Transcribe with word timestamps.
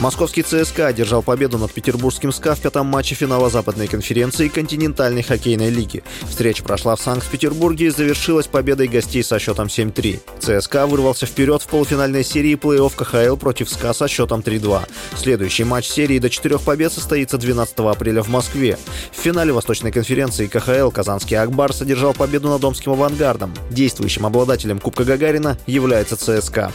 Московский 0.00 0.42
ЦСКА 0.42 0.86
одержал 0.86 1.24
победу 1.24 1.58
над 1.58 1.72
петербургским 1.72 2.30
СКА 2.30 2.54
в 2.54 2.60
пятом 2.60 2.86
матче 2.86 3.16
финала 3.16 3.50
Западной 3.50 3.88
конференции 3.88 4.46
континентальной 4.46 5.24
хоккейной 5.24 5.70
лиги. 5.70 6.04
Встреча 6.22 6.62
прошла 6.62 6.94
в 6.94 7.00
Санкт-Петербурге 7.00 7.86
и 7.86 7.90
завершилась 7.90 8.46
победой 8.46 8.86
гостей 8.86 9.24
со 9.24 9.40
счетом 9.40 9.66
7-3. 9.66 10.20
ЦСКА 10.38 10.86
вырвался 10.86 11.26
вперед 11.26 11.62
в 11.62 11.66
полуфинальной 11.66 12.22
серии 12.22 12.54
плей-офф 12.54 12.94
КХЛ 12.94 13.36
против 13.36 13.68
СКА 13.68 13.92
со 13.92 14.06
счетом 14.06 14.40
3-2. 14.40 14.88
Следующий 15.16 15.64
матч 15.64 15.88
серии 15.88 16.20
до 16.20 16.30
четырех 16.30 16.60
побед 16.62 16.92
состоится 16.92 17.36
12 17.36 17.78
апреля 17.80 18.22
в 18.22 18.28
Москве. 18.28 18.78
В 19.10 19.20
финале 19.20 19.52
Восточной 19.52 19.90
конференции 19.90 20.46
КХЛ 20.46 20.90
казанский 20.90 21.36
Акбар 21.36 21.72
содержал 21.72 22.14
победу 22.14 22.50
над 22.50 22.62
Омским 22.62 22.92
авангардом. 22.92 23.52
Действующим 23.70 24.26
обладателем 24.26 24.78
Кубка 24.78 25.02
Гагарина 25.02 25.58
является 25.66 26.16
ЦСКА. 26.16 26.70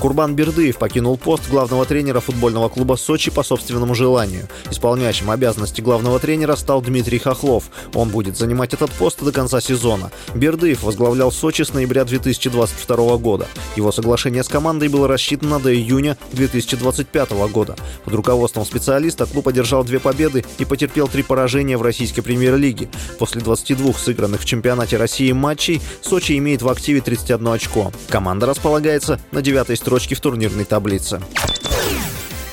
Курбан 0.00 0.34
Бердыев 0.34 0.78
покинул 0.78 1.18
пост 1.18 1.50
главного 1.50 1.84
тренера 1.84 2.20
футбольного 2.20 2.70
клуба 2.70 2.96
«Сочи» 2.96 3.30
по 3.30 3.42
собственному 3.42 3.94
желанию. 3.94 4.48
Исполняющим 4.70 5.30
обязанности 5.30 5.82
главного 5.82 6.18
тренера 6.18 6.56
стал 6.56 6.80
Дмитрий 6.80 7.18
Хохлов. 7.18 7.64
Он 7.92 8.08
будет 8.08 8.38
занимать 8.38 8.72
этот 8.72 8.90
пост 8.92 9.22
до 9.22 9.30
конца 9.30 9.60
сезона. 9.60 10.10
Бердыев 10.34 10.84
возглавлял 10.84 11.30
«Сочи» 11.30 11.62
с 11.62 11.74
ноября 11.74 12.06
2022 12.06 13.18
года. 13.18 13.46
Его 13.76 13.92
соглашение 13.92 14.42
с 14.42 14.48
командой 14.48 14.88
было 14.88 15.06
рассчитано 15.06 15.60
до 15.60 15.74
июня 15.74 16.16
2025 16.32 17.32
года. 17.52 17.76
Под 18.06 18.14
руководством 18.14 18.64
специалиста 18.64 19.26
клуб 19.26 19.48
одержал 19.48 19.84
две 19.84 20.00
победы 20.00 20.46
и 20.56 20.64
потерпел 20.64 21.08
три 21.08 21.22
поражения 21.22 21.76
в 21.76 21.82
российской 21.82 22.22
премьер-лиге. 22.22 22.88
После 23.18 23.42
22 23.42 23.92
сыгранных 23.92 24.40
в 24.40 24.46
чемпионате 24.46 24.96
России 24.96 25.30
матчей 25.32 25.82
Сочи 26.00 26.38
имеет 26.38 26.62
в 26.62 26.70
активе 26.70 27.02
31 27.02 27.46
очко. 27.48 27.92
Команда 28.08 28.46
располагается 28.46 29.20
на 29.30 29.42
девятой 29.42 29.76
строчке 29.76 29.89
строчки 29.90 30.14
в 30.14 30.20
турнирной 30.20 30.64
таблице. 30.64 31.20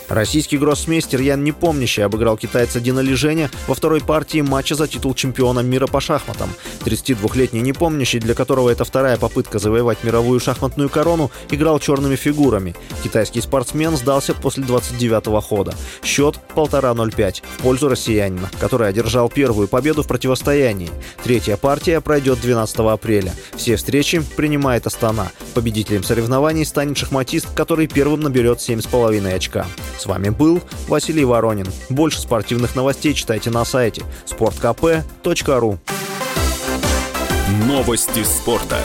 Российский 0.10 0.58
гроссмейстер 0.58 1.22
Ян 1.22 1.44
Непомнящий 1.44 2.04
обыграл 2.04 2.38
китайца 2.38 2.80
Дина 2.80 3.02
Лиженя 3.02 3.52
во 3.68 3.76
второй 3.76 4.02
партии 4.02 4.42
матча 4.42 4.74
за 4.74 4.88
титул 4.88 5.14
чемпиона 5.14 5.60
мира 5.60 5.86
по 5.86 6.00
шахматам. 6.00 6.50
32-летний 6.86 7.60
Непомнящий, 7.62 8.20
для 8.20 8.34
которого 8.34 8.70
это 8.70 8.86
вторая 8.86 9.18
попытка 9.18 9.60
завоевать 9.60 10.04
мировую 10.04 10.40
шахматную 10.40 10.90
корону, 10.90 11.30
играл 11.52 11.80
черными 11.80 12.16
фигурами. 12.16 12.74
Китайский 13.04 13.42
спортсмен 13.42 13.98
сдался 13.98 14.34
после 14.34 14.64
29-го 14.64 15.42
хода. 15.42 15.76
Счет 16.04 16.40
1,5-0-5 16.56 17.44
в 17.58 17.62
пользу 17.62 17.90
россиянина, 17.90 18.50
который 18.60 18.88
одержал 18.88 19.30
первую 19.30 19.68
победу 19.68 20.04
в 20.04 20.08
противостоянии. 20.08 20.90
Третья 21.24 21.58
партия 21.58 22.00
пройдет 22.00 22.40
12 22.42 22.80
апреля. 22.80 23.34
Все 23.58 23.76
встречи 23.76 24.24
принимает 24.38 24.88
Астана. 24.88 25.32
Победителем 25.58 26.04
соревнований 26.04 26.64
станет 26.66 27.00
шахматист, 27.00 27.52
который 27.56 27.88
первым 27.88 28.20
наберет 28.20 28.60
7,5 28.60 29.34
очка. 29.34 29.66
С 29.98 30.06
вами 30.06 30.30
был 30.30 30.62
Василий 30.88 31.26
Воронин. 31.26 31.66
Больше 31.90 32.22
спортивных 32.22 32.76
новостей 32.76 33.16
читайте 33.16 33.50
на 33.50 33.66
сайте 33.66 34.04
sportkp.ru 34.28 35.80
Новости 37.66 38.24
спорта. 38.24 38.78